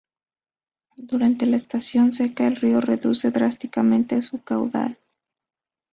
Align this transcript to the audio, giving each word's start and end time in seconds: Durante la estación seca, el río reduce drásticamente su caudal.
Durante 0.97 1.45
la 1.45 1.57
estación 1.57 2.11
seca, 2.11 2.47
el 2.47 2.55
río 2.55 2.81
reduce 2.81 3.29
drásticamente 3.29 4.23
su 4.23 4.41
caudal. 4.43 4.97